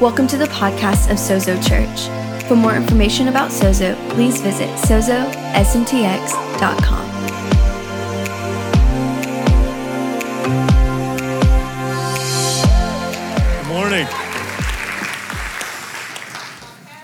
[0.00, 2.08] Welcome to the podcast of Sozo Church.
[2.48, 5.20] For more information about Sozo, please visit sozosmtx.com.
[13.58, 14.06] Good morning.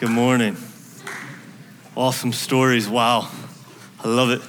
[0.00, 0.56] Good morning.
[1.94, 2.88] Awesome stories.
[2.88, 3.28] Wow.
[4.02, 4.40] I love it.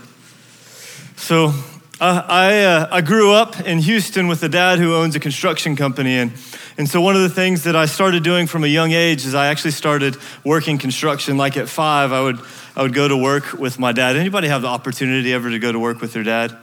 [1.20, 1.52] So,
[2.00, 5.76] uh, I, uh, I grew up in Houston with a dad who owns a construction
[5.76, 6.18] company.
[6.18, 6.32] And,
[6.78, 9.34] and so, one of the things that I started doing from a young age is
[9.34, 11.38] I actually started working construction.
[11.38, 12.40] Like at five, I would,
[12.76, 14.16] I would go to work with my dad.
[14.16, 16.56] Anybody have the opportunity ever to go to work with their dad?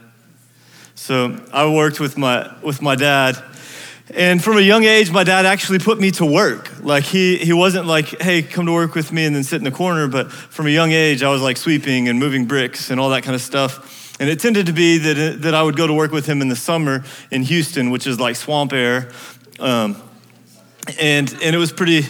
[0.95, 3.35] So, I worked with my, with my dad.
[4.13, 6.81] And from a young age, my dad actually put me to work.
[6.81, 9.65] Like, he, he wasn't like, hey, come to work with me and then sit in
[9.65, 10.07] the corner.
[10.07, 13.23] But from a young age, I was like sweeping and moving bricks and all that
[13.23, 14.04] kind of stuff.
[14.19, 16.47] And it tended to be that, that I would go to work with him in
[16.47, 19.11] the summer in Houston, which is like swamp air.
[19.59, 20.01] Um,
[20.99, 22.03] and, and it was pretty,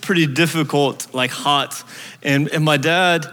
[0.00, 1.82] pretty difficult, like hot.
[2.22, 3.26] And, and my dad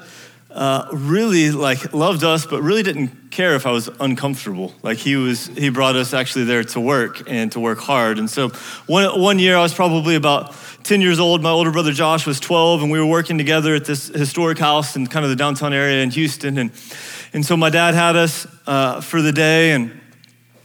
[0.52, 4.74] uh, really like loved us, but really didn't care if I was uncomfortable.
[4.82, 8.18] Like he was, he brought us actually there to work and to work hard.
[8.18, 8.50] And so
[8.88, 11.44] one, one year I was probably about 10 years old.
[11.44, 14.96] My older brother Josh was 12, and we were working together at this historic house
[14.96, 16.58] in kind of the downtown area in Houston.
[16.58, 16.72] And
[17.34, 20.00] and so my dad had us uh, for the day, and,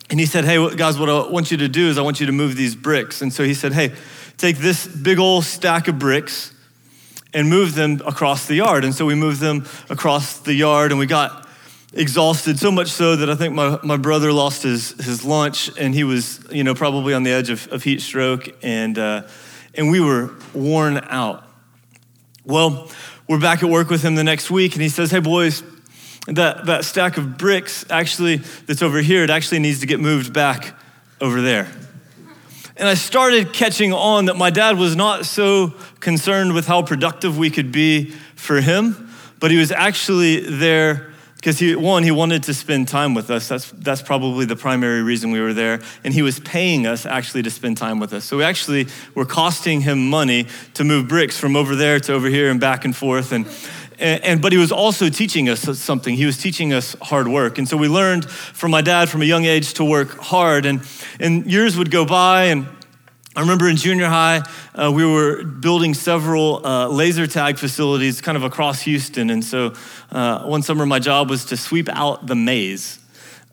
[0.09, 2.27] and he said, Hey, guys, what I want you to do is I want you
[2.27, 3.21] to move these bricks.
[3.21, 3.93] And so he said, Hey,
[4.39, 6.55] take this big old stack of bricks
[7.35, 8.85] and move them across the yard.
[8.85, 11.47] And so we moved them across the yard, and we got
[11.93, 15.95] exhausted so much so that I think my, my brother lost his, his lunch, and
[15.95, 19.23] he was, you know, probably on the edge of, of heat stroke, and, uh,
[19.75, 21.47] and we were worn out.
[22.45, 22.91] Well,
[23.29, 25.63] we're back at work with him the next week, and he says, Hey, boys,
[26.29, 28.37] that, that stack of bricks actually
[28.67, 30.79] that's over here, it actually needs to get moved back
[31.21, 31.69] over there.
[32.77, 37.39] And I started catching on that my dad was not so concerned with how productive
[37.39, 42.43] we could be for him, but he was actually there because he one he wanted
[42.45, 43.49] to spend time with us.
[43.49, 45.83] That's that's probably the primary reason we were there.
[46.03, 48.25] And he was paying us actually to spend time with us.
[48.25, 52.29] So we actually were costing him money to move bricks from over there to over
[52.29, 53.31] here and back and forth.
[53.31, 53.47] And
[53.99, 56.15] and, and, but he was also teaching us something.
[56.15, 57.59] He was teaching us hard work.
[57.59, 60.67] And so we learned from my dad from a young age to work hard.
[60.67, 60.87] And,
[61.21, 62.67] and years would go by, and
[63.37, 64.43] I remember in junior high,
[64.75, 69.31] uh, we were building several uh, laser tag facilities kind of across Houston.
[69.31, 69.75] And so
[70.13, 73.01] uh, one summer, my job was to sweep out the maze.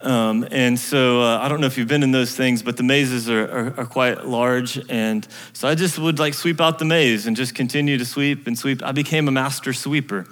[0.01, 2.83] Um, and so uh, I don't know if you've been in those things, but the
[2.83, 4.79] mazes are, are, are, quite large.
[4.89, 8.47] And so I just would like sweep out the maze and just continue to sweep
[8.47, 8.81] and sweep.
[8.83, 10.25] I became a master sweeper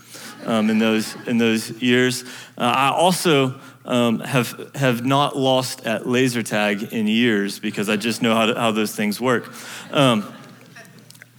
[0.46, 2.24] um, in, those, in those years.
[2.58, 7.96] Uh, I also um, have, have not lost at laser tag in years because I
[7.96, 9.54] just know how, to, how those things work.
[9.92, 10.34] Um,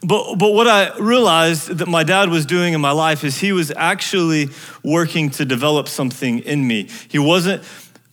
[0.02, 3.52] but, but what I realized that my dad was doing in my life is he
[3.52, 4.48] was actually
[4.82, 6.88] working to develop something in me.
[7.08, 7.62] He wasn't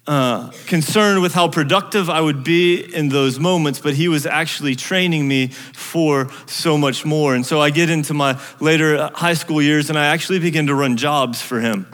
[0.08, 4.76] uh, concerned with how productive I would be in those moments, but he was actually
[4.76, 7.36] training me for so much more.
[7.36, 10.76] And so I get into my later high school years and I actually begin to
[10.76, 11.88] run jobs for him.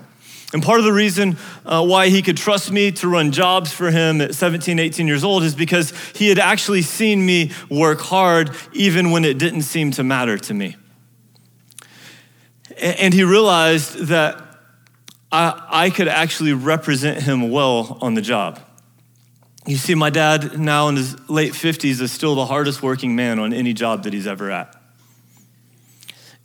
[0.54, 3.90] And part of the reason uh, why he could trust me to run jobs for
[3.90, 8.52] him at 17, 18 years old is because he had actually seen me work hard
[8.72, 10.76] even when it didn't seem to matter to me.
[12.80, 14.53] And he realized that
[15.34, 18.60] I, I could actually represent him well on the job.
[19.66, 23.40] You see, my dad, now in his late 50s, is still the hardest working man
[23.40, 24.76] on any job that he's ever at.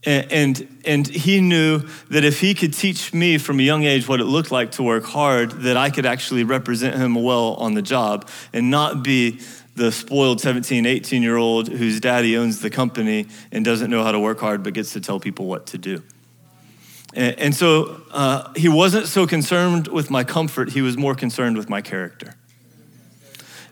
[0.05, 4.09] And, and, and, he knew that if he could teach me from a young age
[4.09, 7.75] what it looked like to work hard, that I could actually represent him well on
[7.75, 9.41] the job and not be
[9.75, 14.13] the spoiled 17, 18 year old whose daddy owns the company and doesn't know how
[14.13, 16.03] to work hard but gets to tell people what to do.
[17.15, 21.57] And, and so uh, he wasn't so concerned with my comfort, he was more concerned
[21.57, 22.35] with my character.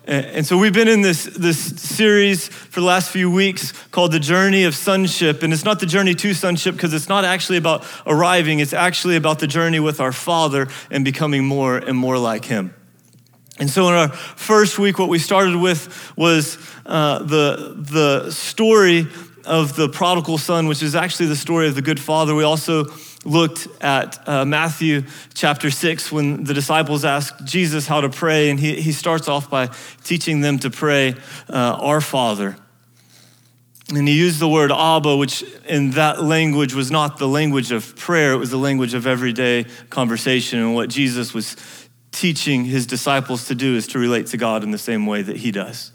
[0.08, 4.20] And so we've been in this, this series for the last few weeks called The
[4.20, 5.42] Journey of Sonship.
[5.42, 9.16] And it's not the journey to sonship because it's not actually about arriving, it's actually
[9.16, 12.72] about the journey with our Father and becoming more and more like Him.
[13.58, 19.08] And so in our first week, what we started with was uh, the, the story
[19.44, 22.32] of the prodigal son, which is actually the story of the good father.
[22.32, 22.84] We also
[23.24, 25.04] looked at uh, Matthew
[25.34, 29.50] chapter 6 when the disciples asked Jesus how to pray, and he, he starts off
[29.50, 29.70] by
[30.04, 31.14] teaching them to pray,
[31.48, 32.56] uh, Our Father.
[33.94, 37.94] And he used the word Abba, which in that language was not the language of
[37.94, 40.58] prayer, it was the language of everyday conversation.
[40.58, 41.56] And what Jesus was
[42.10, 45.36] teaching his disciples to do is to relate to God in the same way that
[45.36, 45.92] he does.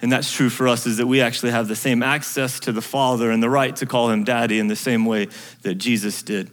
[0.00, 2.82] And that's true for us, is that we actually have the same access to the
[2.82, 5.28] Father and the right to call him daddy in the same way
[5.62, 6.50] that Jesus did.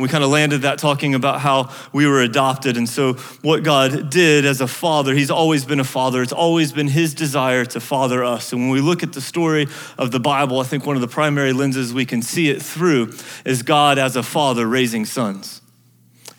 [0.00, 2.76] We kind of landed that talking about how we were adopted.
[2.76, 6.22] And so, what God did as a father, He's always been a father.
[6.22, 8.52] It's always been His desire to father us.
[8.52, 9.68] And when we look at the story
[9.98, 13.12] of the Bible, I think one of the primary lenses we can see it through
[13.44, 15.59] is God as a father raising sons.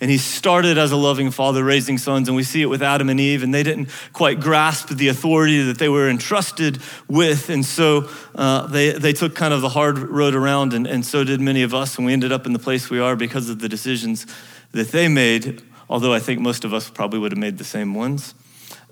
[0.02, 3.08] And he started as a loving father raising sons, and we see it with Adam
[3.08, 7.52] and Eve, and they didn't quite grasp the authority that they were entrusted with.
[7.52, 11.24] And so uh, they, they took kind of the hard road around, and, and so
[11.24, 11.98] did many of us.
[11.98, 14.26] And we ended up in the place we are because of the decisions
[14.72, 17.94] that they made, although I think most of us probably would have made the same
[17.94, 18.34] ones.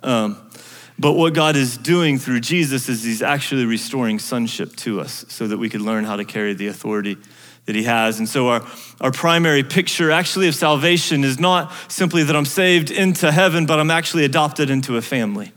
[0.03, 0.37] Um,
[0.99, 5.47] but what God is doing through Jesus is He's actually restoring sonship to us so
[5.47, 7.17] that we could learn how to carry the authority
[7.69, 8.17] that he has.
[8.17, 8.67] And so, our,
[8.99, 13.79] our primary picture actually of salvation is not simply that I'm saved into heaven, but
[13.79, 15.51] I'm actually adopted into a family.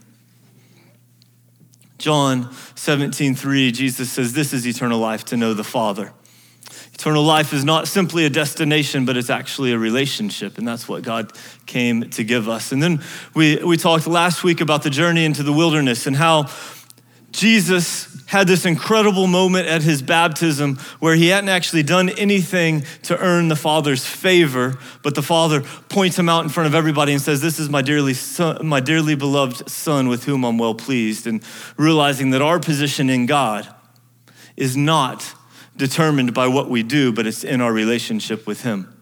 [1.97, 6.13] John 17, 3, Jesus says, This is eternal life to know the Father.
[6.93, 11.01] Eternal life is not simply a destination, but it's actually a relationship, and that's what
[11.01, 11.33] God
[11.65, 12.71] came to give us.
[12.71, 13.01] And then
[13.33, 16.51] we, we talked last week about the journey into the wilderness and how
[17.33, 23.17] Jesus had this incredible moment at his baptism where he hadn't actually done anything to
[23.19, 27.21] earn the Father's favor, but the Father points him out in front of everybody and
[27.21, 31.27] says, This is my dearly, son, my dearly beloved Son with whom I'm well pleased.
[31.27, 31.43] And
[31.75, 33.67] realizing that our position in God
[34.55, 35.33] is not
[35.75, 38.95] determined by what we do, but it's in our relationship with Him.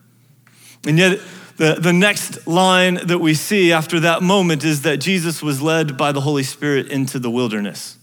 [0.86, 1.20] And yet,
[1.58, 5.96] the, the next line that we see after that moment is that Jesus was led
[5.96, 7.98] by the Holy Spirit into the wilderness.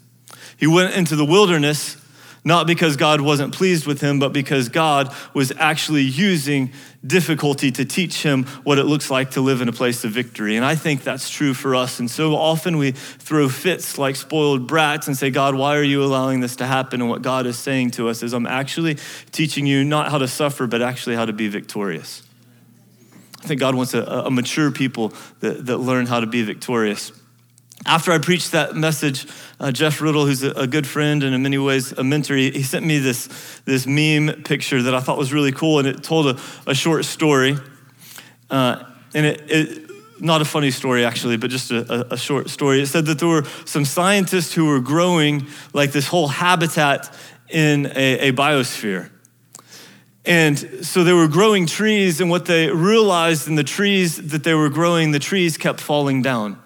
[0.58, 1.96] He went into the wilderness
[2.44, 6.72] not because God wasn't pleased with him, but because God was actually using
[7.06, 10.56] difficulty to teach him what it looks like to live in a place of victory.
[10.56, 12.00] And I think that's true for us.
[12.00, 16.02] And so often we throw fits like spoiled brats and say, God, why are you
[16.02, 17.02] allowing this to happen?
[17.02, 18.96] And what God is saying to us is, I'm actually
[19.30, 22.22] teaching you not how to suffer, but actually how to be victorious.
[23.42, 27.12] I think God wants a, a mature people that, that learn how to be victorious.
[27.86, 29.26] After I preached that message,
[29.60, 32.62] uh, Jeff Riddle, who's a, good friend and in many ways a mentor, he, he,
[32.62, 33.28] sent me this,
[33.64, 37.04] this meme picture that I thought was really cool, and it told a, a short
[37.04, 37.56] story.
[38.50, 38.84] Uh,
[39.14, 39.90] and it, it,
[40.20, 42.82] not a funny story actually, but just a, a, short story.
[42.82, 47.14] It said that there were some scientists who were growing like this whole habitat
[47.48, 49.10] in a, a biosphere.
[50.24, 54.52] And so they were growing trees, and what they realized in the trees that they
[54.52, 56.60] were growing, the trees kept falling down.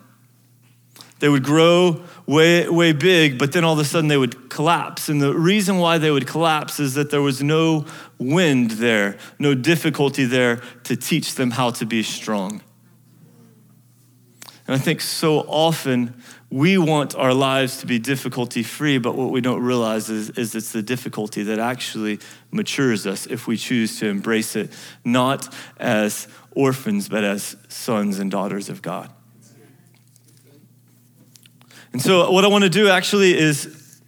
[1.22, 5.08] They would grow way, way big, but then all of a sudden they would collapse.
[5.08, 7.86] And the reason why they would collapse is that there was no
[8.18, 12.60] wind there, no difficulty there to teach them how to be strong.
[14.66, 16.20] And I think so often
[16.50, 20.56] we want our lives to be difficulty free, but what we don't realize is, is
[20.56, 22.18] it's the difficulty that actually
[22.50, 24.72] matures us if we choose to embrace it,
[25.04, 29.08] not as orphans, but as sons and daughters of God.
[31.92, 34.00] And so, what I want to do actually is,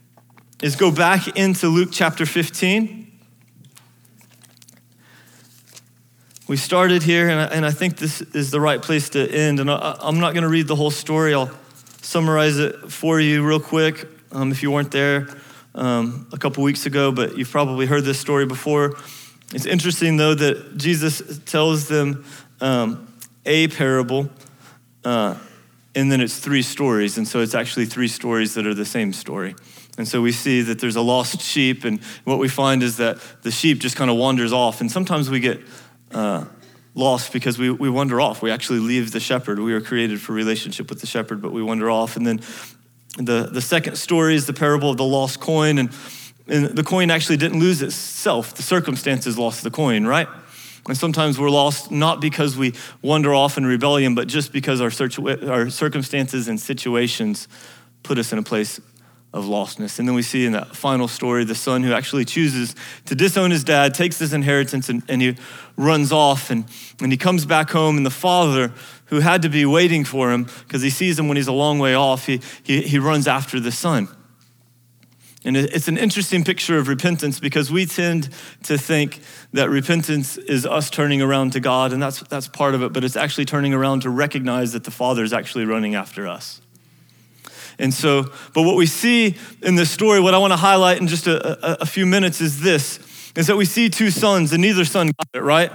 [0.63, 3.13] is go back into Luke chapter 15.
[6.49, 9.61] We started here, and I, and I think this is the right place to end.
[9.61, 11.51] And I, am not going to read the whole story, I'll
[12.01, 15.29] summarize it for you real quick um, if you weren't there
[15.75, 18.97] um, a couple weeks ago, but you've probably heard this story before.
[19.53, 22.25] It's interesting, though, that Jesus tells them
[22.63, 23.13] um,
[23.45, 24.31] a parable.
[25.05, 25.37] Uh,
[25.95, 27.17] and then it's three stories.
[27.17, 29.55] And so it's actually three stories that are the same story.
[29.97, 33.19] And so we see that there's a lost sheep, and what we find is that
[33.43, 34.81] the sheep just kind of wanders off.
[34.81, 35.61] And sometimes we get
[36.11, 36.47] uh,
[36.95, 38.43] lost because we, we wander off.
[38.43, 39.59] We actually leave the shepherd.
[39.61, 42.17] We are created for relationship with the shepherd, but we wander off.
[42.17, 42.41] And then
[43.19, 45.79] the, the second story is the parable of the lost coin.
[45.79, 45.91] And,
[46.49, 50.29] and the coin actually didn't lose itself, the circumstances lost the coin, right?
[50.87, 54.91] And sometimes we're lost not because we wander off in rebellion, but just because our,
[55.51, 57.49] our circumstances and situations
[58.03, 58.81] put us in a place
[59.33, 59.99] of lostness.
[59.99, 62.77] And then we see in that final story the son who actually chooses
[63.07, 65.37] to disown his dad, takes his inheritance, and, and he
[65.77, 66.51] runs off.
[66.51, 66.67] And,
[67.01, 68.73] and he comes back home, and the father,
[69.07, 71.79] who had to be waiting for him because he sees him when he's a long
[71.79, 74.09] way off, he, he, he runs after the son.
[75.45, 78.31] And it's an interesting picture of repentance because we tend
[78.63, 79.21] to think
[79.53, 83.05] that repentance is us turning around to God, and that's, that's part of it, but
[83.05, 86.63] it's actually turning around to recognize that the Father is actually running after us.
[87.79, 91.09] And so, but what we see in this story, what I want to highlight in
[91.09, 92.99] just a, a, a few minutes is this
[93.37, 95.73] is that we see two sons, and neither son got it, right?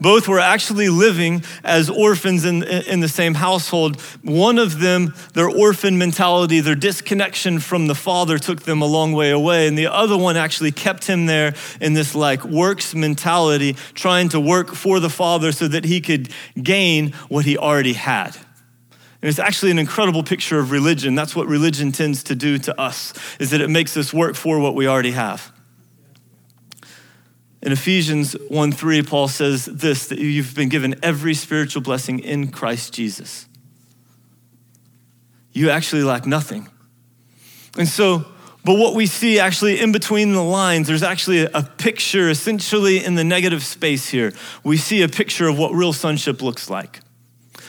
[0.00, 4.00] Both were actually living as orphans in, in the same household.
[4.22, 9.12] One of them, their orphan mentality, their disconnection from the father took them a long
[9.12, 9.66] way away.
[9.66, 14.40] And the other one actually kept him there in this like works mentality, trying to
[14.40, 16.28] work for the father so that he could
[16.62, 18.36] gain what he already had.
[19.20, 21.16] And it's actually an incredible picture of religion.
[21.16, 24.60] That's what religion tends to do to us, is that it makes us work for
[24.60, 25.52] what we already have.
[27.60, 32.48] In Ephesians 1 3, Paul says this that you've been given every spiritual blessing in
[32.48, 33.46] Christ Jesus.
[35.52, 36.68] You actually lack nothing.
[37.76, 38.24] And so,
[38.64, 43.14] but what we see actually in between the lines, there's actually a, picture essentially in
[43.14, 44.32] the negative space here.
[44.62, 47.00] We see a picture of what real sonship looks like.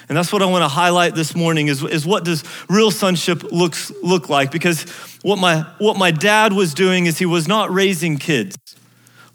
[0.07, 3.43] And that's what I want to highlight this morning is, is what does real sonship
[3.43, 4.51] looks, look like?
[4.51, 4.89] Because
[5.21, 8.57] what my, what my dad was doing is he was not raising kids.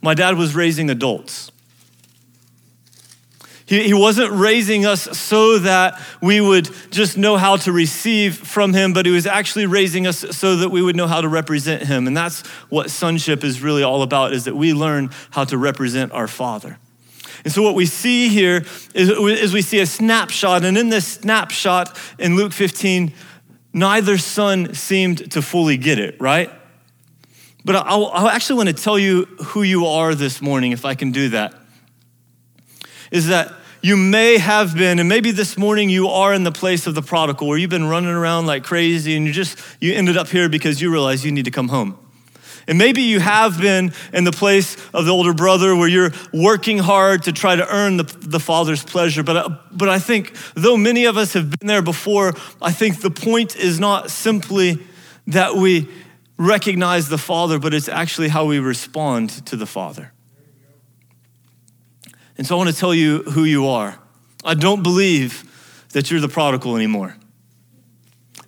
[0.04, 1.50] My dad was raising adults.
[3.64, 8.74] He, he wasn't raising us so that we would just know how to receive from
[8.74, 11.84] him, but he was actually raising us so that we would know how to represent
[11.84, 12.06] him.
[12.06, 16.12] And that's what sonship is really all about, is that we learn how to represent
[16.12, 16.76] our father.
[17.42, 20.66] And so, what we see here is, is we see a snapshot.
[20.66, 23.10] And in this snapshot in Luke 15,
[23.72, 26.50] neither son seemed to fully get it, right?
[27.64, 31.12] But I, actually want to tell you who you are this morning, if I can
[31.12, 31.54] do that.
[33.10, 36.86] Is that you may have been, and maybe this morning you are in the place
[36.86, 40.16] of the prodigal where you've been running around like crazy and you just, you ended
[40.16, 41.98] up here because you realize you need to come home.
[42.66, 46.78] And maybe you have been in the place of the older brother where you're working
[46.78, 49.22] hard to try to earn the, the father's pleasure.
[49.22, 53.10] But, but I think, though many of us have been there before, I think the
[53.10, 54.78] point is not simply
[55.26, 55.88] that we
[56.36, 60.12] recognize the father, but it's actually how we respond to the father.
[62.36, 63.98] And so I want to tell you who you are.
[64.44, 65.50] I don't believe
[65.92, 67.16] that you're the prodigal anymore.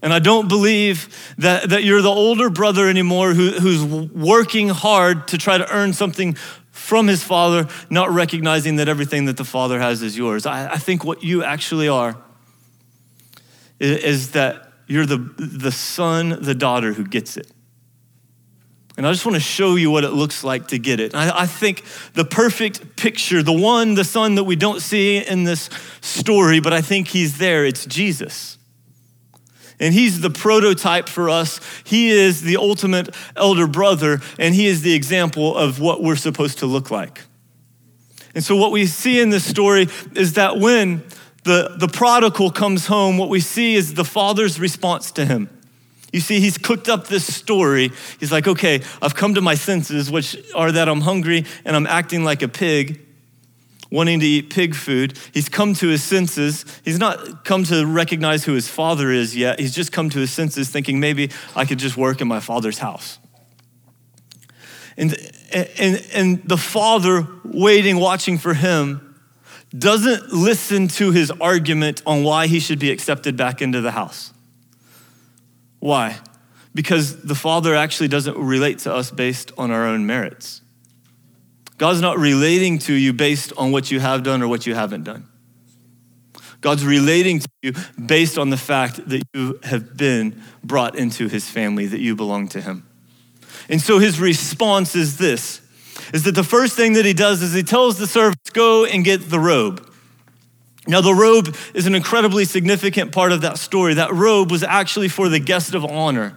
[0.02, 5.28] And I don't believe that, that you're the older brother anymore who, who's working hard
[5.28, 6.34] to try to earn something
[6.70, 10.44] from his father, not recognizing that everything that the father has is yours.
[10.44, 12.16] I, I think what you actually are
[13.80, 17.50] is, is that you're the, the son, the daughter who gets it.
[18.96, 21.14] And I just want to show you what it looks like to get it.
[21.14, 21.84] I, I, think
[22.14, 25.68] the perfect picture, the one, the son that we don't see in this
[26.00, 28.56] story, but I think he's there, it's Jesus.
[29.78, 31.60] And he's the prototype for us.
[31.84, 36.60] He is the ultimate elder brother, and he is the example of what we're supposed
[36.60, 37.20] to look like.
[38.34, 41.02] And so, what we see in this story is that when
[41.44, 45.50] the, the prodigal comes home, what we see is the father's response to him.
[46.16, 47.92] You see, he's cooked up this story.
[48.18, 51.86] He's like, okay, I've come to my senses, which are that I'm hungry and I'm
[51.86, 53.02] acting like a pig
[53.90, 55.18] wanting to eat pig food.
[55.34, 56.64] He's come to his senses.
[56.86, 59.60] He's not come to recognize who his father is yet.
[59.60, 62.78] He's just come to his senses thinking maybe I could just work in my father's
[62.78, 63.18] house.
[64.96, 65.14] And,
[65.52, 69.20] and, and the father waiting, watching for him,
[69.76, 74.32] doesn't listen to his argument on why he should be accepted back into the house.
[75.86, 76.18] Why?
[76.74, 80.60] Because the father actually doesn't relate to us based on our own merits.
[81.78, 85.04] God's not relating to you based on what you have done or what you haven't
[85.04, 85.28] done.
[86.60, 87.72] God's relating to you
[88.04, 92.48] based on the fact that you have been brought into his family, that you belong
[92.48, 92.84] to him.
[93.68, 95.60] And so his response is this
[96.12, 99.04] is that the first thing that he does is he tells the servants, go and
[99.04, 99.85] get the robe.
[100.86, 103.94] Now, the robe is an incredibly significant part of that story.
[103.94, 106.36] That robe was actually for the guest of honor.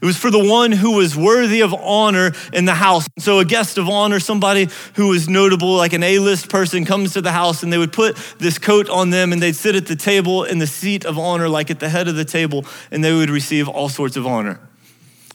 [0.00, 3.06] It was for the one who was worthy of honor in the house.
[3.18, 7.14] So, a guest of honor, somebody who was notable, like an A list person, comes
[7.14, 9.86] to the house and they would put this coat on them and they'd sit at
[9.86, 13.02] the table in the seat of honor, like at the head of the table, and
[13.02, 14.60] they would receive all sorts of honor.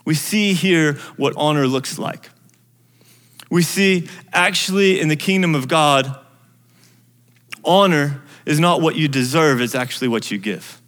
[0.06, 2.30] We see here what honor looks like.
[3.50, 6.18] We see actually in the kingdom of God,
[7.64, 10.82] honor is not what you deserve, it's actually what you give.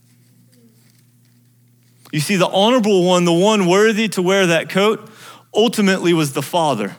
[2.11, 5.09] You see, the honorable one, the one worthy to wear that coat,
[5.53, 6.95] ultimately was the Father.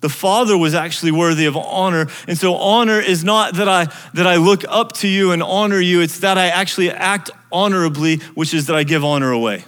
[0.00, 2.08] The Father was actually worthy of honor.
[2.26, 5.80] And so honor is not that I that I look up to you and honor
[5.80, 9.64] you, it's that I actually act honorably, which is that I give honor away.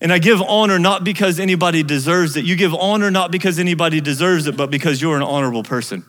[0.00, 2.44] And I give honor not because anybody deserves it.
[2.44, 6.04] You give honor not because anybody deserves it, but because you're an honorable person.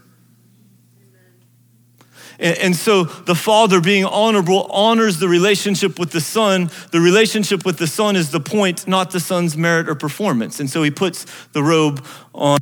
[2.40, 6.70] And, and so the Father, being honorable, honors the relationship with the Son.
[6.92, 10.60] The relationship with the Son is the point, not the Son's merit or performance.
[10.60, 12.60] And so he puts the robe on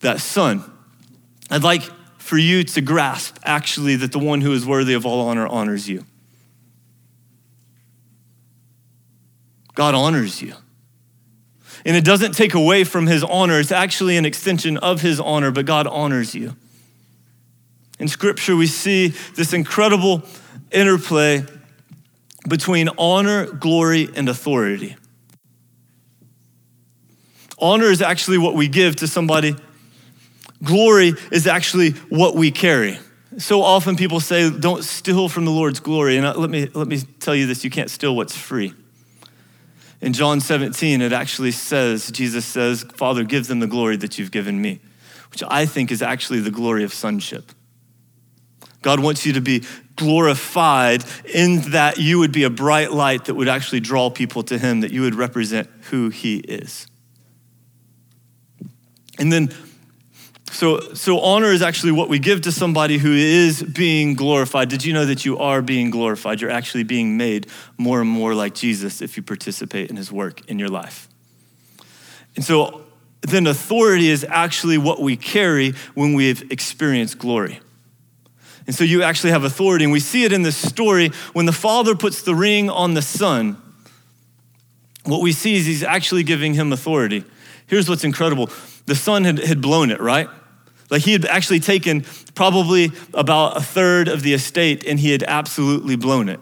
[0.00, 0.64] that Son.
[1.50, 1.82] I'd like
[2.18, 5.88] for you to grasp actually that the one who is worthy of all honor honors
[5.88, 6.04] you.
[9.74, 10.54] God honors you.
[11.86, 15.50] And it doesn't take away from his honor, it's actually an extension of his honor,
[15.50, 16.56] but God honors you.
[17.98, 20.22] In scripture, we see this incredible
[20.70, 21.44] interplay
[22.48, 24.96] between honor, glory, and authority.
[27.58, 29.56] Honor is actually what we give to somebody,
[30.62, 32.98] glory is actually what we carry.
[33.38, 36.16] So often people say, don't steal from the Lord's glory.
[36.16, 38.72] And uh, let me, let me tell you this you can't steal what's free.
[40.00, 44.30] In John 17, it actually says, Jesus says, Father, give them the glory that you've
[44.30, 44.80] given me,
[45.30, 47.52] which I think is actually the glory of sonship.
[48.82, 49.64] God wants you to be
[49.96, 51.04] glorified
[51.34, 54.80] in that you would be a bright light that would actually draw people to Him,
[54.80, 56.86] that you would represent who He is.
[59.18, 59.52] And then,
[60.52, 64.68] so, so honor is actually what we give to somebody who is being glorified.
[64.68, 66.40] Did you know that you are being glorified?
[66.40, 70.48] You're actually being made more and more like Jesus if you participate in His work
[70.48, 71.08] in your life.
[72.36, 72.84] And so,
[73.22, 77.58] then authority is actually what we carry when we've experienced glory.
[78.68, 79.84] And so you actually have authority.
[79.84, 83.00] And we see it in this story when the father puts the ring on the
[83.02, 83.56] son.
[85.04, 87.24] What we see is he's actually giving him authority.
[87.66, 88.50] Here's what's incredible
[88.84, 90.28] the son had, had blown it, right?
[90.90, 95.22] Like he had actually taken probably about a third of the estate and he had
[95.22, 96.40] absolutely blown it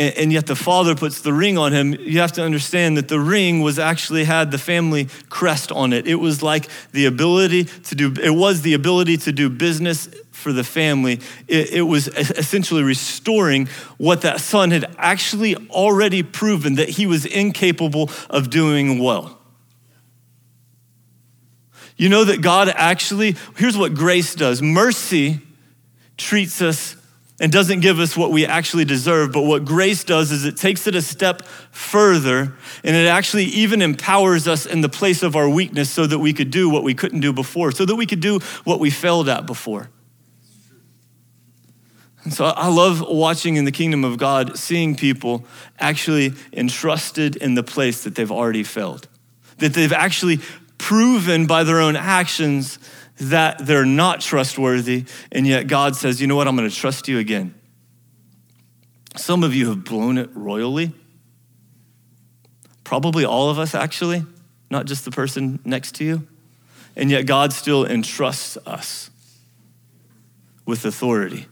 [0.00, 3.20] and, yet the father puts the ring on him, you have to understand that the
[3.20, 6.06] ring was actually had the family crest on it.
[6.06, 10.52] It was like the ability to do, it was the ability to do business for
[10.52, 11.20] the family.
[11.46, 13.66] It, it was essentially restoring
[13.98, 19.38] what that son had actually already proven that he was incapable of doing well.
[21.98, 25.40] You know that God actually, here's what grace does mercy
[26.16, 26.96] treats us
[27.40, 29.32] and doesn't give us what we actually deserve.
[29.32, 31.42] But what grace does is it takes it a step
[31.72, 32.54] further
[32.84, 36.34] and it actually even empowers us in the place of our weakness so that we
[36.34, 39.28] could do what we couldn't do before, so that we could do what we failed
[39.28, 39.88] at before.
[42.22, 45.46] And so I love watching in the kingdom of God, seeing people
[45.78, 49.08] actually entrusted in the place that they've already failed,
[49.56, 50.40] that they've actually
[50.76, 52.78] proven by their own actions
[53.20, 57.18] that they're not trustworthy, and yet God says, you know what, I'm gonna trust you
[57.18, 57.54] again.
[59.16, 60.92] Some of you have blown it royally.
[62.82, 64.24] Probably all of us, actually,
[64.70, 66.26] not just the person next to you.
[66.96, 69.10] And yet God still entrusts us
[70.64, 71.46] with authority.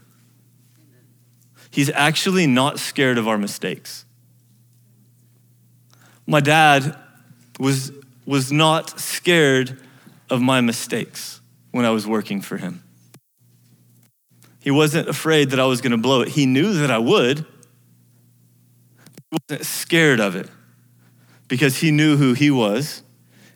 [1.71, 4.05] He's actually not scared of our mistakes.
[6.25, 6.97] My dad
[7.59, 7.91] was,
[8.25, 9.79] was not scared
[10.29, 11.38] of my mistakes
[11.71, 12.83] when I was working for him.
[14.59, 16.29] He wasn't afraid that I was going to blow it.
[16.29, 17.39] He knew that I would.
[17.39, 20.49] He wasn't scared of it
[21.47, 23.03] because he knew who he was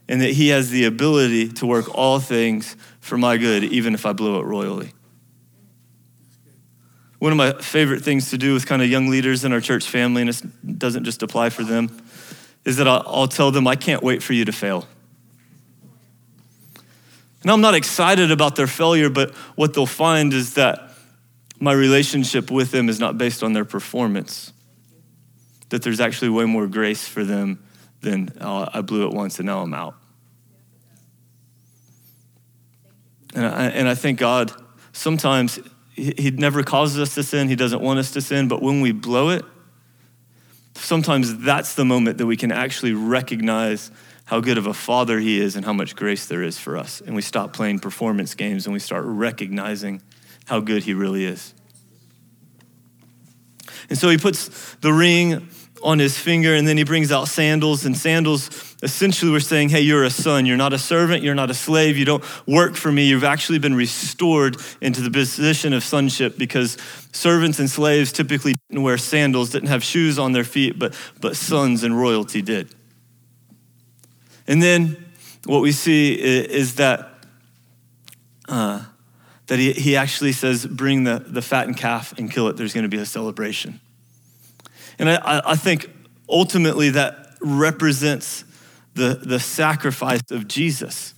[0.08, 4.06] and that he has the ability to work all things for my good, even if
[4.06, 4.91] I blew it royally.
[7.19, 9.88] One of my favorite things to do with kind of young leaders in our church
[9.88, 12.02] family, and it doesn't just apply for them,
[12.65, 14.88] is that I'll, tell them, I can't wait for you to fail.
[17.43, 20.91] And I'm not excited about their failure, but what they'll find is that
[21.60, 24.53] my relationship with them is not based on their performance.
[25.69, 27.63] That there's actually way more grace for them
[28.01, 29.95] than oh, I blew it once and now I'm out.
[33.36, 34.51] And I, and I think God,
[34.93, 35.60] sometimes
[35.95, 38.91] He never causes us to sin, He doesn't want us to sin, but when we
[38.91, 39.43] blow it,
[40.75, 43.91] sometimes that's the moment that we can actually recognize
[44.26, 47.02] how good of a father he is and how much grace there is for us.
[47.02, 50.02] And we stop playing performance games and we start recognizing
[50.46, 51.54] how good he really is.
[53.90, 55.50] And so he puts the ring
[55.84, 57.86] on his finger and then he brings out sandals.
[57.86, 60.46] And sandals essentially were saying, Hey, you're a son.
[60.46, 61.24] You're not a servant.
[61.24, 61.98] You're not a slave.
[61.98, 63.08] You don't work for me.
[63.08, 66.78] You've actually been restored into the position of sonship because
[67.12, 71.36] servants and slaves typically didn't wear sandals, didn't have shoes on their feet, but, but
[71.36, 72.74] sons and royalty did.
[74.47, 75.13] And then
[75.45, 77.25] what we see is that,
[78.47, 78.84] uh,
[79.47, 82.58] that he, he actually says, bring the, the fattened calf and kill it.
[82.58, 83.79] There's going to be a celebration.
[84.99, 85.89] And I, I think
[86.29, 88.45] ultimately that represents
[88.93, 91.13] the, the sacrifice of Jesus.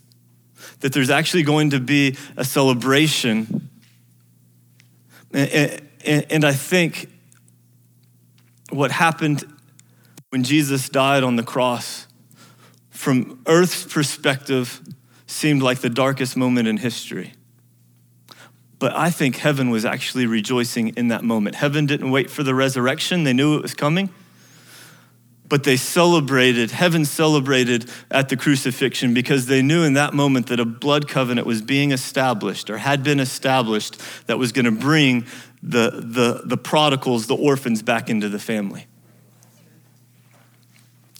[0.80, 3.70] That there's actually going to be a celebration.
[5.32, 7.12] And, and, and I think
[8.70, 9.44] what happened
[10.30, 12.05] when Jesus died on the cross
[12.96, 14.82] from earth's perspective,
[15.28, 17.34] seemed like the darkest moment in history.
[18.80, 21.56] But I think heaven was actually rejoicing in that moment.
[21.56, 24.10] Heaven didn't wait for the resurrection, they knew it was coming.
[25.48, 30.60] But they celebrated, heaven celebrated at the crucifixion because they knew in that moment that
[30.60, 35.28] a blood covenant was being established or had been established that was going to bring
[35.62, 38.88] the, the, the prodigals, the orphans, back into the family.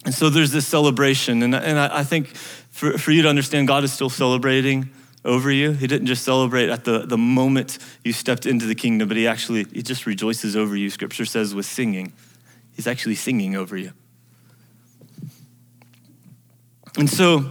[0.06, 1.42] And so there's this celebration.
[1.42, 4.88] And, and I, I think for, for you to understand, God is still celebrating
[5.24, 5.72] over you.
[5.72, 9.26] He didn't just celebrate at the, the moment you stepped into the kingdom, but he
[9.26, 10.90] actually, he just rejoices over you.
[10.90, 12.12] Scripture says with singing.
[12.72, 13.92] He's actually singing over you.
[16.96, 17.44] And so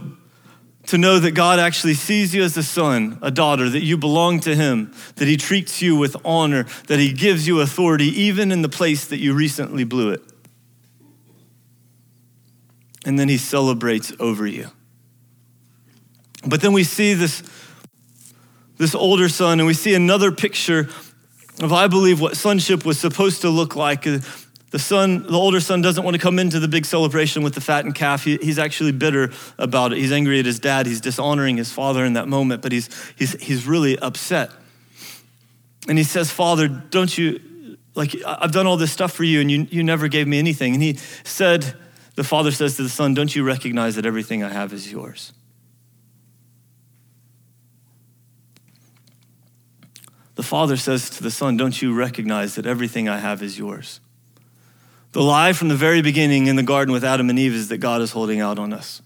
[0.86, 4.40] to know that God actually sees you as a son, a daughter, that you belong
[4.40, 8.62] to him, that he treats you with honor, that he gives you authority even in
[8.62, 10.22] the place that you recently blew it.
[13.06, 14.70] And then he celebrates over you.
[16.46, 17.42] But then we see this
[18.76, 20.80] this older son, and we see another picture
[21.62, 24.06] of, I believe, what sonship was supposed to look like.
[24.06, 24.18] Uh,
[24.70, 27.62] the son, the older son, doesn't want to come into the big celebration with the
[27.62, 28.24] fattened calf.
[28.24, 29.98] He, he's actually bitter about it.
[29.98, 30.84] He's angry at his dad.
[30.84, 34.50] He's dishonoring his father in that moment, but he's, he's, he's really upset.
[35.88, 39.50] And he says, Father, don't you, like, I've done all this stuff for you, and
[39.50, 40.74] you, you never gave me anything.
[40.74, 41.74] And he said,
[42.16, 45.32] the father says to the son, Don't you recognize that everything I have is yours?
[50.34, 54.00] The father says to the son, Don't you recognize that everything I have is yours?
[55.12, 57.78] The lie from the very beginning in the garden with Adam and Eve is that
[57.78, 59.00] God is holding out on us.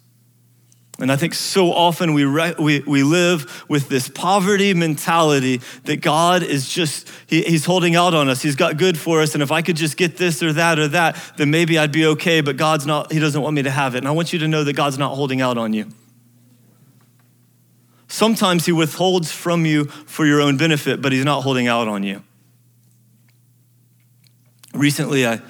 [1.00, 6.02] And I think so often we, re- we, we live with this poverty mentality that
[6.02, 8.42] God is just, he, He's holding out on us.
[8.42, 9.34] He's got good for us.
[9.34, 12.04] And if I could just get this or that or that, then maybe I'd be
[12.06, 12.42] okay.
[12.42, 13.98] But God's not, He doesn't want me to have it.
[13.98, 15.86] And I want you to know that God's not holding out on you.
[18.10, 22.02] Sometimes he withholds from you for your own benefit, but he's not holding out on
[22.02, 22.24] you.
[24.74, 25.40] Recently, I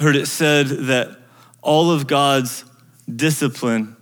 [0.00, 1.18] heard it said that
[1.60, 2.64] all of God's
[3.14, 3.96] discipline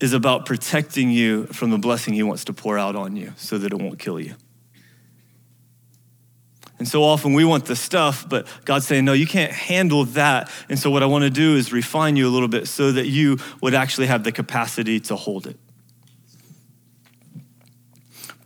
[0.00, 3.58] is about protecting you from the blessing he wants to pour out on you so
[3.58, 4.34] that it won't kill you.
[6.78, 10.48] And so often we want the stuff, but God's saying, no, you can't handle that.
[10.68, 13.08] And so what I want to do is refine you a little bit so that
[13.08, 15.56] you would actually have the capacity to hold it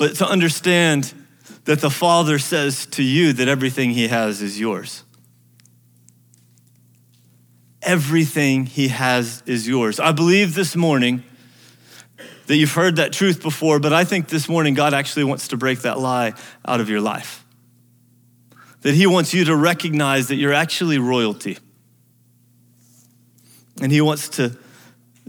[0.03, 1.15] but to understand
[1.65, 5.05] that the Father says to you that everything He has is yours.
[7.83, 10.01] Everything He has is yours.
[10.01, 11.23] I believe this morning
[12.47, 15.57] that you've heard that truth before, but I think this morning God actually wants to
[15.57, 16.35] break that lie
[16.67, 17.45] out of your life.
[18.83, 21.59] That He wants you to recognize that you're actually royalty.
[23.81, 24.57] And He wants to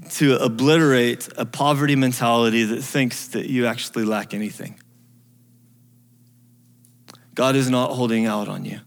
[0.10, 4.80] to obliterate a poverty mentality that thinks that you actually lack anything.
[7.36, 8.80] God is not holding out on you.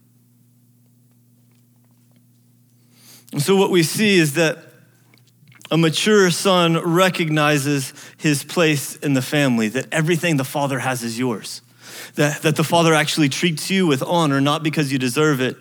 [3.31, 4.66] And so, what we see is that
[5.69, 11.19] a mature son recognizes his place in the family, that everything the father has is
[11.19, 11.61] yours,
[12.15, 15.57] that, that the father actually treats you with honor, not because you deserve it,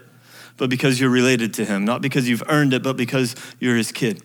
[0.57, 3.93] but because you're related to him, not because you've earned it, but because you're his
[3.93, 4.23] kid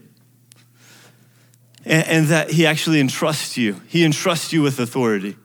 [1.85, 3.81] and, and that he actually entrusts you.
[3.87, 5.37] He entrusts you with authority.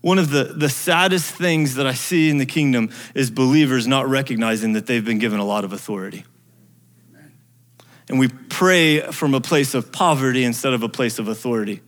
[0.00, 4.08] One of the, the saddest things that I see in the kingdom is believers not
[4.08, 6.24] recognizing that they've been given a lot of authority.
[8.08, 11.82] And we pray from a place of poverty instead of a place of authority.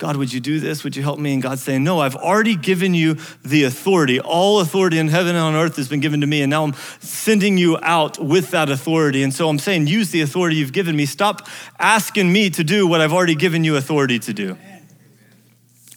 [0.00, 0.82] God, would you do this?
[0.82, 1.34] Would you help me?
[1.34, 4.18] And God's saying, No, I've already given you the authority.
[4.18, 6.74] All authority in heaven and on earth has been given to me, and now I'm
[7.00, 9.22] sending you out with that authority.
[9.22, 11.04] And so I'm saying, use the authority you've given me.
[11.04, 11.46] Stop
[11.78, 14.56] asking me to do what I've already given you authority to do.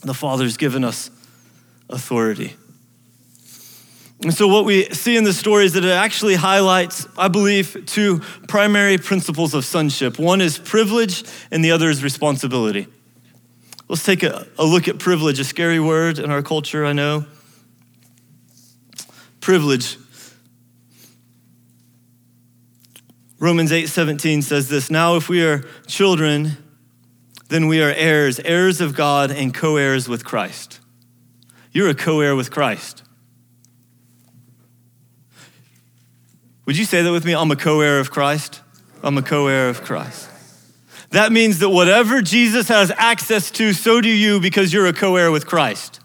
[0.02, 1.10] The Father's given us
[1.90, 2.58] authority.
[4.24, 7.84] And so, what we see in the story is that it actually highlights, I believe,
[7.86, 10.18] two primary principles of sonship.
[10.18, 12.88] One is privilege, and the other is responsibility.
[13.90, 17.26] Let's take a, a look at privilege, a scary word in our culture, I know.
[19.42, 19.98] Privilege.
[23.40, 26.58] Romans 8:17 says this Now, if we are children,
[27.50, 30.80] then we are heirs, heirs of God, and co heirs with Christ.
[31.74, 33.04] You're a co heir with Christ.
[36.66, 37.34] Would you say that with me?
[37.34, 38.62] I'm a co heir of Christ.
[39.02, 40.30] I'm a co heir of Christ.
[41.10, 45.16] That means that whatever Jesus has access to, so do you because you're a co
[45.16, 46.00] heir with Christ.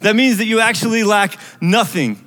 [0.00, 2.24] That means that you actually lack nothing.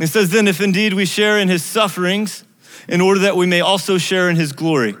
[0.00, 2.44] It says, then, if indeed we share in his sufferings,
[2.88, 4.96] in order that we may also share in his glory.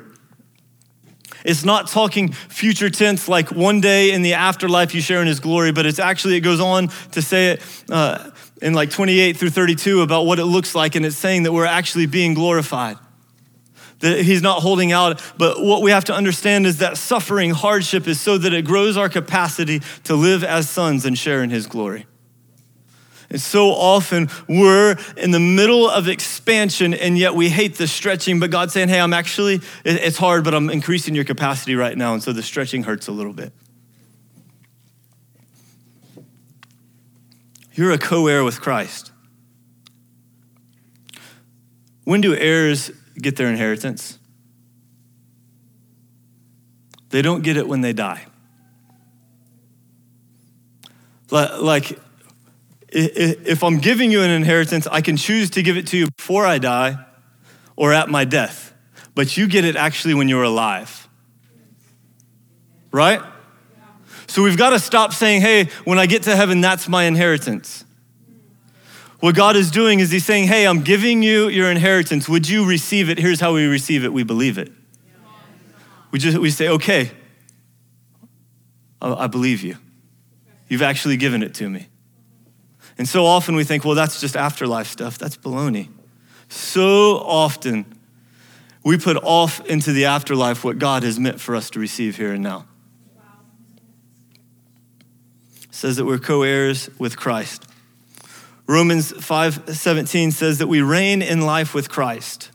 [1.44, 5.40] It's not talking future tense like one day in the afterlife you share in his
[5.40, 8.29] glory, but it's actually, it goes on to say it uh,
[8.60, 11.64] in like 28 through 32 about what it looks like, and it's saying that we're
[11.64, 12.96] actually being glorified.
[14.00, 18.08] That he's not holding out, but what we have to understand is that suffering, hardship
[18.08, 21.66] is so that it grows our capacity to live as sons and share in his
[21.66, 22.06] glory.
[23.30, 28.40] And so often we're in the middle of expansion and yet we hate the stretching,
[28.40, 32.12] but God's saying, hey, I'm actually, it's hard, but I'm increasing your capacity right now.
[32.12, 33.52] And so the stretching hurts a little bit.
[37.80, 39.10] You're a co heir with Christ.
[42.04, 44.18] When do heirs get their inheritance?
[47.08, 48.26] They don't get it when they die.
[51.30, 51.98] Like,
[52.90, 56.44] if I'm giving you an inheritance, I can choose to give it to you before
[56.44, 57.02] I die
[57.76, 58.74] or at my death.
[59.14, 61.08] But you get it actually when you're alive.
[62.92, 63.22] Right?
[64.30, 67.84] So we've got to stop saying, hey, when I get to heaven, that's my inheritance.
[69.18, 72.28] What God is doing is He's saying, hey, I'm giving you your inheritance.
[72.28, 73.18] Would you receive it?
[73.18, 74.70] Here's how we receive it we believe it.
[76.12, 77.10] We just we say, okay,
[79.02, 79.76] I believe you.
[80.68, 81.88] You've actually given it to me.
[82.98, 85.18] And so often we think, well, that's just afterlife stuff.
[85.18, 85.88] That's baloney.
[86.48, 87.84] So often
[88.84, 92.32] we put off into the afterlife what God has meant for us to receive here
[92.32, 92.66] and now.
[95.69, 97.66] It says that we're co-heirs with Christ.
[98.66, 102.50] Romans 5:17 says that we reign in life with Christ.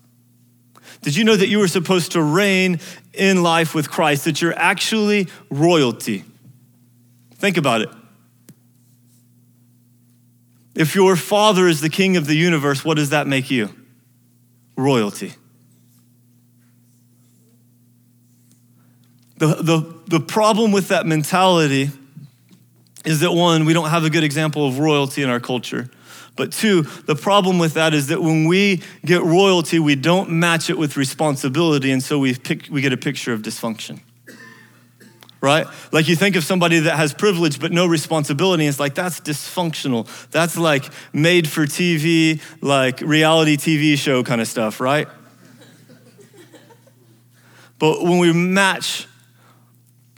[1.02, 2.80] Did you know that you were supposed to reign
[3.14, 6.24] in life with Christ, that you're actually royalty?
[7.34, 7.90] Think about it.
[10.76, 13.74] If your father is the king of the universe, what does that make you?
[14.78, 15.34] Royalty.
[19.38, 21.90] The, the, the problem with that mentality
[23.06, 25.90] is that one, we don't have a good example of royalty in our culture.
[26.36, 30.70] But two, the problem with that is that when we get royalty, we don't match
[30.70, 34.02] it with responsibility, and so we, pick, we get a picture of dysfunction
[35.46, 35.68] right?
[35.92, 40.08] Like you think of somebody that has privilege but no responsibility, it's like that's dysfunctional.
[40.32, 45.08] That's like made for TV, like reality TV show kind of stuff, right?
[47.78, 49.08] but when we match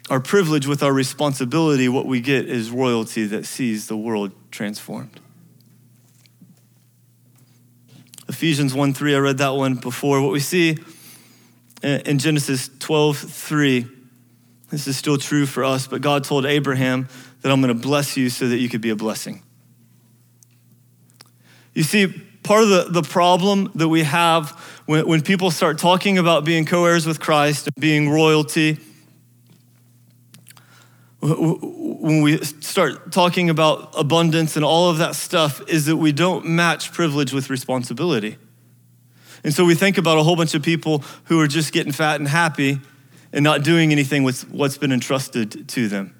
[0.10, 5.20] our privilege with our responsibility, what we get is royalty that sees the world transformed.
[8.30, 10.22] Ephesians 1 3, I read that one before.
[10.22, 10.78] What we see
[11.82, 13.88] in Genesis 12 3
[14.70, 17.08] this is still true for us, but God told Abraham
[17.42, 19.44] that I'm going to bless you so that you could be a blessing.
[21.74, 22.08] You see,
[22.44, 24.52] part of the, the problem that we have
[24.86, 28.78] when, when people start talking about being co heirs with Christ being royalty,
[31.20, 36.46] when we start talking about abundance and all of that stuff, is that we don't
[36.46, 38.38] match privilege with responsibility.
[39.44, 42.20] And so we think about a whole bunch of people who are just getting fat
[42.20, 42.80] and happy
[43.34, 46.16] and not doing anything with what's been entrusted to them.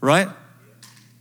[0.00, 0.28] Right?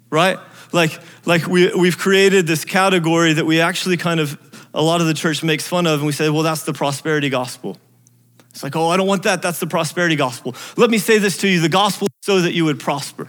[0.10, 0.38] Right?
[0.71, 4.38] Like, like we, we've created this category that we actually kind of,
[4.73, 7.30] a lot of the church makes fun of, and we say, well, that's the prosperity
[7.30, 7.78] gospel.
[8.54, 9.42] It's like, oh, I don't want that.
[9.42, 10.56] That's the prosperity gospel.
[10.78, 13.28] Let me say this to you the gospel so that you would prosper.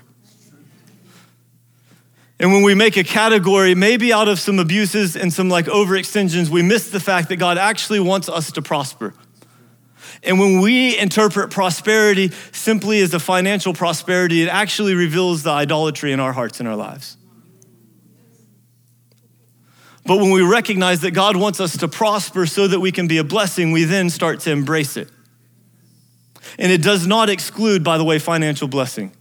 [2.38, 6.50] And when we make a category, maybe out of some abuses and some like overextensions,
[6.50, 9.14] we miss the fact that God actually wants us to prosper.
[10.22, 16.12] And when we interpret prosperity simply as a financial prosperity, it actually reveals the idolatry
[16.12, 17.16] in our hearts and our lives.
[20.06, 23.18] But when we recognize that God wants us to prosper so that we can be
[23.18, 25.08] a blessing, we then start to embrace it.
[26.58, 29.12] And it does not exclude, by the way, financial blessing.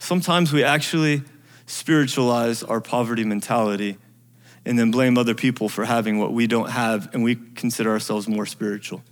[0.00, 1.22] Sometimes we actually
[1.66, 3.98] spiritualize our poverty mentality
[4.66, 8.26] and then blame other people for having what we don't have, and we consider ourselves
[8.26, 9.02] more spiritual.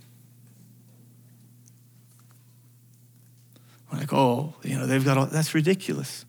[3.91, 6.25] Like, oh, you know, they've got all, that's ridiculous.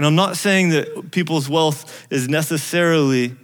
[0.00, 3.36] And I'm not saying that people's wealth is necessarily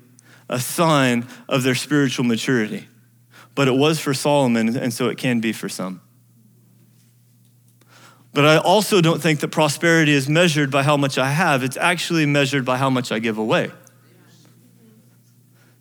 [0.49, 2.89] a sign of their spiritual maturity,
[3.55, 6.01] but it was for Solomon, and so it can be for some.
[8.33, 11.63] But I also don't think that prosperity is measured by how much I have.
[11.63, 13.71] It's actually measured by how much I give away.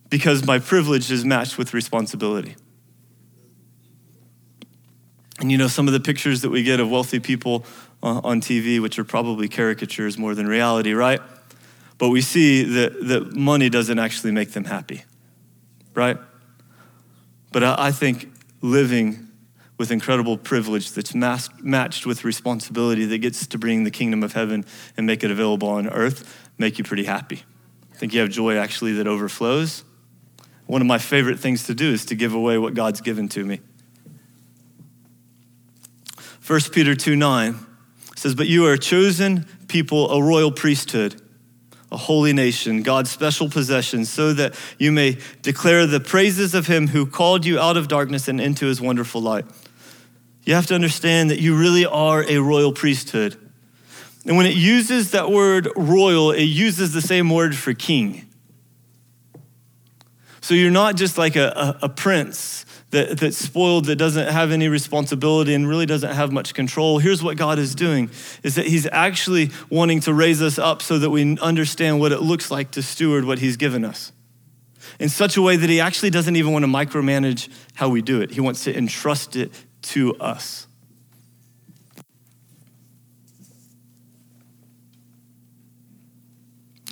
[0.09, 2.57] Because my privilege is matched with responsibility.
[5.39, 7.63] And you know, some of the pictures that we get of wealthy people
[8.05, 11.19] Uh, on TV, which are probably caricatures more than reality, right?
[11.97, 15.03] But we see that, that money doesn't actually make them happy,
[15.95, 16.15] right?
[17.51, 19.27] But I, I think living
[19.79, 24.33] with incredible privilege that's mas- matched with responsibility that gets to bring the kingdom of
[24.33, 24.65] heaven
[24.95, 27.41] and make it available on earth make you pretty happy.
[27.91, 29.83] I think you have joy actually that overflows.
[30.67, 33.43] One of my favorite things to do is to give away what God's given to
[33.43, 33.61] me.
[36.45, 37.65] 1 Peter 2 9
[38.25, 41.21] says, But you are a chosen people, a royal priesthood,
[41.91, 46.87] a holy nation, God's special possession, so that you may declare the praises of him
[46.87, 49.45] who called you out of darkness and into his wonderful light.
[50.43, 53.37] You have to understand that you really are a royal priesthood.
[54.25, 58.27] And when it uses that word royal, it uses the same word for king.
[60.41, 62.64] So you're not just like a, a, a prince
[62.95, 66.99] that, that's spoiled, that doesn't have any responsibility and really doesn't have much control.
[66.99, 68.09] Here's what God is doing
[68.41, 72.21] is that He's actually wanting to raise us up so that we understand what it
[72.21, 74.13] looks like to steward what He's given us
[74.97, 78.21] in such a way that He actually doesn't even want to micromanage how we do
[78.21, 78.31] it.
[78.31, 80.67] He wants to entrust it to us.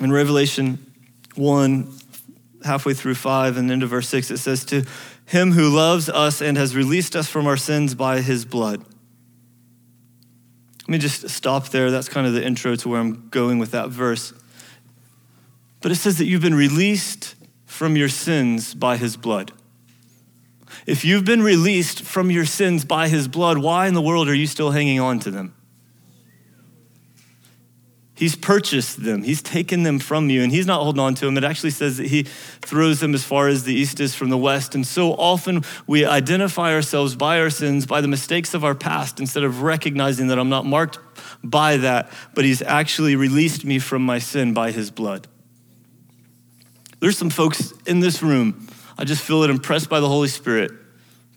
[0.01, 0.85] In Revelation
[1.35, 1.93] 1,
[2.65, 4.83] halfway through 5 and into verse 6, it says, To
[5.25, 8.85] him who loves us and has released us from our sins by his blood.
[10.81, 11.91] Let me just stop there.
[11.91, 14.33] That's kind of the intro to where I'm going with that verse.
[15.81, 19.51] But it says that you've been released from your sins by his blood.
[20.85, 24.33] If you've been released from your sins by his blood, why in the world are
[24.33, 25.55] you still hanging on to them?
[28.23, 29.21] He's purchased them.
[29.21, 31.37] He's taken them from you, and he's not holding on to them.
[31.37, 34.37] It actually says that he throws them as far as the east is from the
[34.37, 34.75] west.
[34.75, 39.19] And so often we identify ourselves by our sins, by the mistakes of our past,
[39.19, 40.99] instead of recognizing that I'm not marked
[41.43, 45.27] by that, but he's actually released me from my sin by his blood.
[47.01, 50.71] There's some folks in this room I just feel it impressed by the Holy Spirit.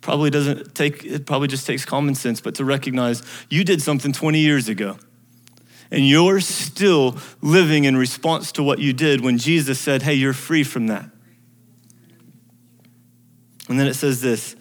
[0.03, 4.12] Probably doesn't take, it probably just takes common sense, but to recognize you did something
[4.12, 4.99] 20 years ago.
[5.90, 10.33] And you're still living in response to what you did when Jesus said, Hey, you're
[10.33, 11.09] free from that.
[13.68, 14.57] And then it says this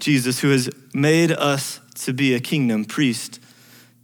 [0.00, 3.40] Jesus, who has made us to be a kingdom, priest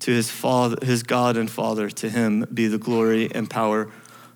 [0.01, 3.90] to his father, his God and Father, to him be the glory and power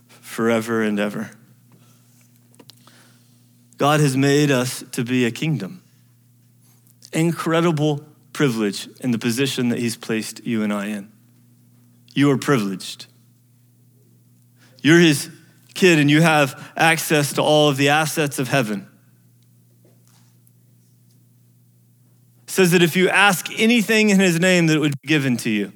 [0.09, 1.31] forever and ever.
[3.79, 5.83] God has made us to be a kingdom.
[7.13, 11.14] Incredible privilege in the position that He's placed you and I in.
[12.15, 13.07] You are privileged.
[14.83, 15.31] You're His
[15.75, 18.89] kid and you have access to all of the assets of heaven.
[22.45, 25.37] It says that if you ask anything in His name, that it would be given
[25.39, 25.73] to you.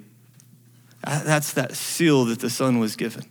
[1.03, 3.25] Uh, that's that seal that the Son was given.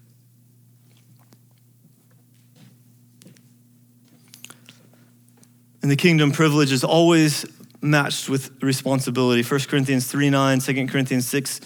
[5.82, 7.46] And the kingdom privilege is always
[7.82, 9.44] matched with responsibility.
[9.44, 11.62] 1 Corinthians 3 9, 2 Corinthians 6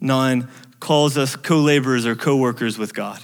[0.00, 0.48] 9
[0.84, 3.20] calls us co laborers or co workers with God.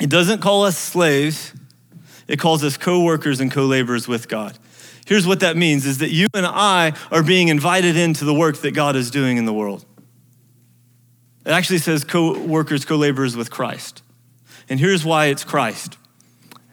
[0.00, 1.54] It doesn't call us slaves,
[2.26, 4.58] it calls us co workers and co laborers with God.
[5.06, 8.56] Here's what that means is that you and I are being invited into the work
[8.58, 9.86] that God is doing in the world.
[11.46, 14.02] It actually says co workers, co laborers with Christ.
[14.68, 15.96] And here's why it's Christ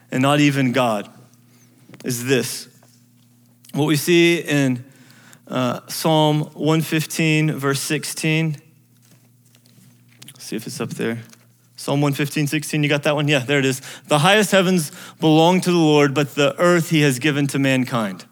[0.10, 1.08] and not even God
[2.04, 2.68] is this.
[3.74, 4.84] What we see in
[5.52, 8.56] uh, Psalm 115, verse 16.
[10.28, 11.22] Let's see if it's up there.
[11.76, 13.28] Psalm 115, 16, you got that one?
[13.28, 13.82] Yeah, there it is.
[14.08, 18.26] The highest heavens belong to the Lord, but the earth he has given to mankind.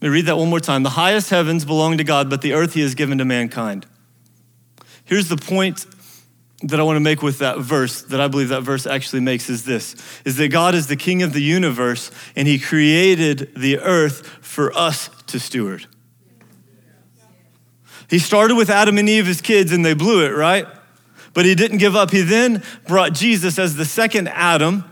[0.00, 0.84] Let me read that one more time.
[0.84, 3.84] The highest heavens belong to God, but the earth he has given to mankind.
[5.04, 5.86] Here's the point
[6.64, 9.48] that I want to make with that verse, that I believe that verse actually makes,
[9.48, 9.94] is this
[10.24, 14.76] is that God is the king of the universe and he created the earth for
[14.76, 15.86] us to steward.
[18.10, 20.66] He started with Adam and Eve as kids and they blew it, right?
[21.34, 22.10] But he didn't give up.
[22.10, 24.84] He then brought Jesus as the second Adam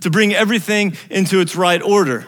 [0.00, 2.26] to bring everything into its right order.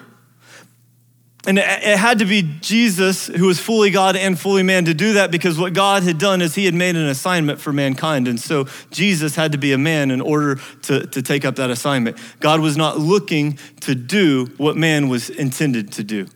[1.49, 5.15] And it had to be Jesus, who was fully God and fully man, to do
[5.15, 8.29] that because what God had done is he had made an assignment for mankind.
[8.29, 11.71] And so Jesus had to be a man in order to, to take up that
[11.71, 12.19] assignment.
[12.41, 16.27] God was not looking to do what man was intended to do,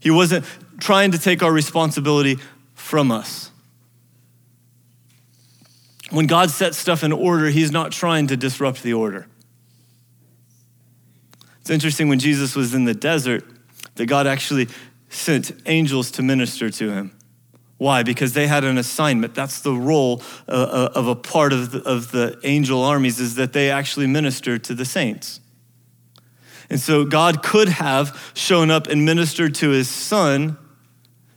[0.00, 0.44] he wasn't
[0.78, 2.36] trying to take our responsibility
[2.74, 3.50] from us.
[6.10, 9.26] When God sets stuff in order, he's not trying to disrupt the order.
[11.62, 13.46] It's interesting when Jesus was in the desert
[13.96, 14.68] that God actually
[15.08, 17.16] sent angels to minister to him.
[17.78, 18.02] Why?
[18.04, 19.34] Because they had an assignment.
[19.34, 23.52] That's the role uh, uh, of a part of of the angel armies is that
[23.52, 25.40] they actually minister to the saints.
[26.70, 30.56] And so God could have shown up and ministered to his son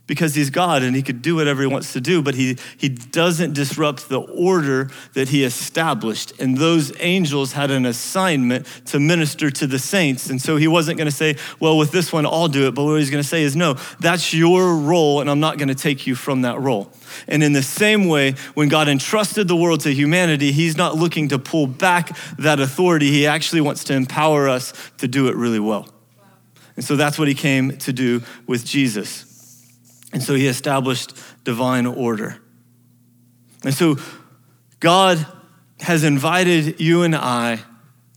[0.06, 2.88] because he's God and he could do whatever he wants to do, but he, he
[2.88, 6.32] doesn't disrupt the order that he established.
[6.40, 10.30] And those angels had an assignment to minister to the saints.
[10.30, 12.74] And so he wasn't going to say, well, with this one, I'll do it.
[12.74, 15.68] But what he's going to say is, no, that's your role, and I'm not going
[15.68, 16.92] to take you from that role.
[17.26, 21.28] And in the same way, when God entrusted the world to humanity, he's not looking
[21.28, 23.10] to pull back that authority.
[23.10, 25.88] He actually wants to empower us to do it really well.
[26.76, 29.25] And so that's what he came to do with Jesus.
[30.12, 32.38] And so he established divine order.
[33.64, 33.96] And so
[34.80, 35.24] God
[35.80, 37.60] has invited you and I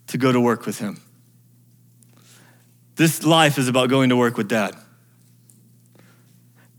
[0.08, 1.02] to go to work with him.
[2.96, 4.76] This life is about going to work with dad.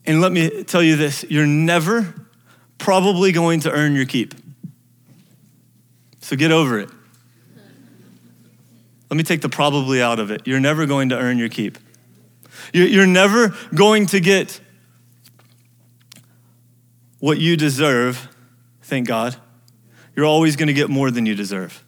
[0.04, 2.14] And let me tell you this you're never
[2.78, 4.34] probably going to earn your keep.
[6.20, 6.88] So get over it.
[9.10, 10.46] Let me take the probably out of it.
[10.46, 11.78] You're never going to earn your keep.
[12.72, 14.60] You're never going to get
[17.20, 18.28] what you deserve,
[18.82, 19.36] thank God,
[20.16, 21.84] you're always going to get more than you deserve.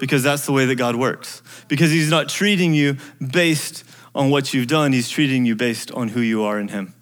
[0.00, 1.42] Because that's the way that God works.
[1.68, 3.84] Because He's not treating you based
[4.14, 6.94] on what you've done, He's treating you based on who you are in Him.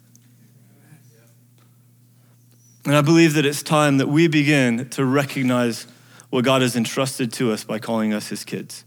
[2.85, 5.87] And I believe that it's time that we begin to recognize
[6.29, 8.83] what God has entrusted to us by calling us His kids.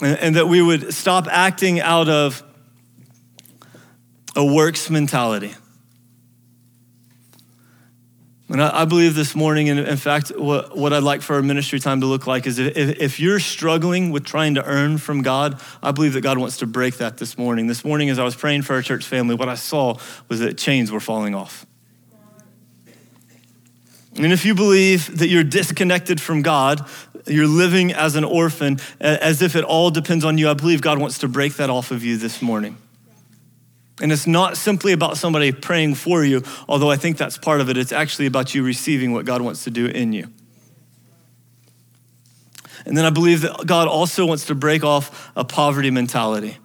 [0.00, 2.42] And, and that we would stop acting out of
[4.36, 5.54] a works mentality.
[8.50, 11.78] And I, believe this morning, and in fact, what, what I'd like for our ministry
[11.78, 15.60] time to look like is if, if you're struggling with trying to earn from God,
[15.80, 17.68] I believe that God wants to break that this morning.
[17.68, 19.98] This morning, as I was praying for our church family, what I saw
[20.28, 21.64] was that chains were falling off.
[24.16, 26.84] And if you believe that you're disconnected from God,
[27.28, 30.98] you're living as an orphan, as if it all depends on you, I believe God
[30.98, 32.76] wants to break that off of you this morning.
[34.00, 37.68] And it's not simply about somebody praying for you, although I think that's part of
[37.68, 37.76] it.
[37.76, 40.28] It's actually about you receiving what God wants to do in you.
[42.86, 46.56] And then I believe that God also wants to break off a poverty mentality.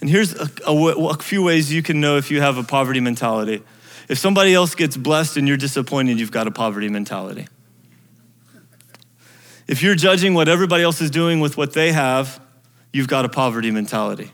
[0.00, 3.00] And here's a, a, a, few ways you can know if you have a poverty
[3.00, 3.62] mentality.
[4.08, 7.48] If somebody else gets blessed and you're disappointed, you've got a poverty mentality.
[9.66, 12.40] If you're judging what everybody else is doing with what they have,
[12.92, 14.32] you've got a poverty mentality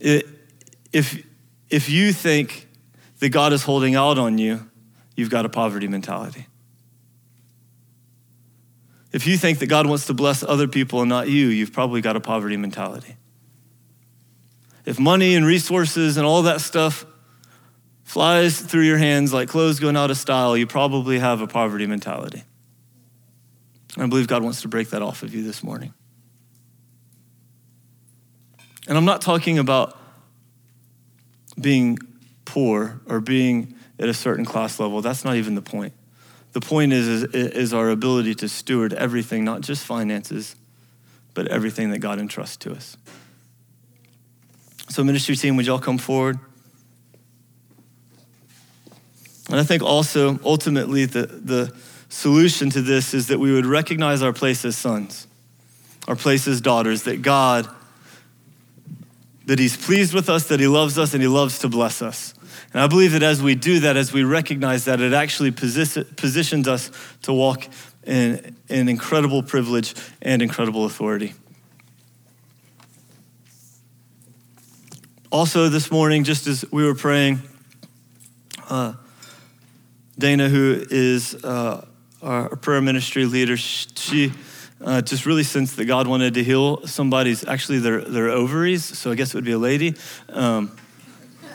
[0.00, 1.26] if,
[1.70, 2.68] if you think
[3.18, 4.70] that God is holding out on you,
[5.14, 6.46] you've got a poverty mentality.
[9.12, 12.02] If you think that God wants to bless other people and not you, you've probably
[12.02, 13.16] got a poverty mentality.
[14.84, 17.06] If money and resources and all that stuff
[18.04, 21.86] flies through your hands like clothes going out of style, you probably have a poverty
[21.86, 22.44] mentality.
[23.96, 25.94] I believe God wants to break that off of you this morning.
[28.86, 29.98] And I'm not talking about
[31.60, 31.98] being
[32.44, 35.00] poor or being at a certain class level.
[35.00, 35.92] That's not even the point.
[36.52, 40.56] The point is, is, is our ability to steward everything, not just finances,
[41.34, 42.96] but everything that God entrusts to us.
[44.88, 46.38] So, ministry team, would y'all come forward?
[49.50, 51.76] And I think also, ultimately, the, the
[52.08, 55.26] solution to this is that we would recognize our place as sons,
[56.08, 57.68] our place as daughters, that God
[59.46, 62.34] that He's pleased with us, that He loves us, and He loves to bless us.
[62.72, 66.68] And I believe that as we do that, as we recognize that, it actually positions
[66.68, 66.90] us
[67.22, 67.66] to walk
[68.04, 71.34] in, in incredible privilege and incredible authority.
[75.30, 77.40] Also, this morning, just as we were praying,
[78.68, 78.94] uh,
[80.18, 81.84] Dana, who is uh,
[82.22, 84.32] our prayer ministry leader, she
[84.80, 89.10] uh, just really sensed that God wanted to heal somebody's, actually their, their ovaries, so
[89.10, 89.94] I guess it would be a lady,
[90.28, 90.76] um,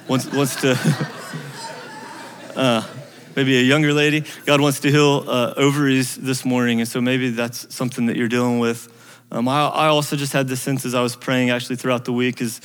[0.08, 0.78] wants, wants to,
[2.56, 2.88] uh,
[3.36, 4.24] maybe a younger lady.
[4.46, 8.28] God wants to heal uh, ovaries this morning, and so maybe that's something that you're
[8.28, 8.88] dealing with.
[9.32, 12.14] Um, I, I also just had this sense as I was praying actually throughout the
[12.14, 12.60] week, as,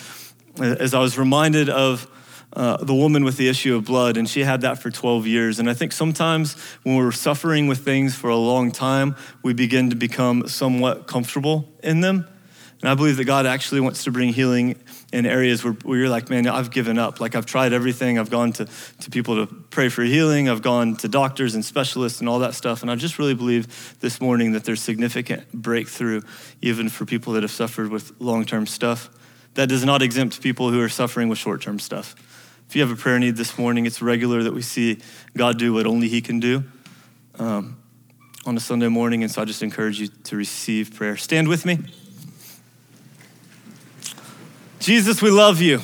[0.59, 2.11] as I was reminded of
[2.57, 5.59] uh, the woman with the issue of blood, and she had that for 12 years.
[5.59, 9.91] And I think sometimes when we're suffering with things for a long time, we begin
[9.91, 12.27] to become somewhat comfortable in them.
[12.81, 14.77] And I believe that God actually wants to bring healing
[15.13, 17.21] in areas where, where you're like, man, I've given up.
[17.21, 18.19] Like, I've tried everything.
[18.19, 18.67] I've gone to,
[19.01, 20.49] to people to pray for healing.
[20.49, 22.83] I've gone to doctors and specialists and all that stuff.
[22.83, 26.23] And I just really believe this morning that there's significant breakthrough,
[26.63, 29.11] even for people that have suffered with long term stuff.
[29.55, 32.15] That does not exempt people who are suffering with short term stuff.
[32.69, 34.99] If you have a prayer need this morning, it's regular that we see
[35.37, 36.65] God do what only He can do.
[37.39, 37.77] Um,
[38.47, 41.17] on a Sunday morning, and so I just encourage you to receive prayer.
[41.17, 41.79] Stand with me.
[44.79, 45.79] Jesus, we love you.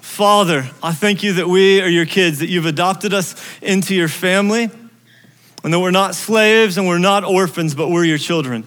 [0.00, 4.08] Father, I thank you that we are your kids, that you've adopted us into your
[4.08, 4.68] family,
[5.62, 8.64] and that we're not slaves and we're not orphans, but we're your children.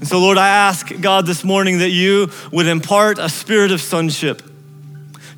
[0.00, 3.80] And so, Lord, I ask God this morning that you would impart a spirit of
[3.80, 4.42] sonship,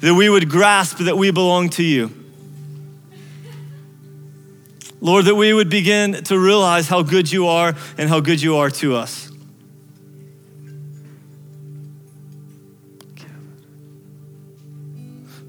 [0.05, 2.13] that we would grasp that we belong to you.
[5.01, 8.59] Lord, that we would begin to realize how good you are and how good you
[8.59, 9.31] are to us.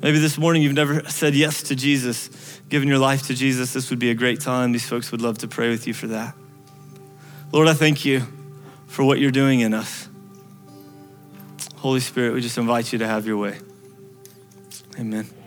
[0.02, 3.74] Maybe this morning you've never said yes to Jesus, given your life to Jesus.
[3.74, 4.72] This would be a great time.
[4.72, 6.34] These folks would love to pray with you for that.
[7.52, 8.22] Lord, I thank you
[8.88, 10.08] for what you're doing in us.
[11.76, 13.60] Holy Spirit, we just invite you to have your way.
[14.98, 15.45] Amen.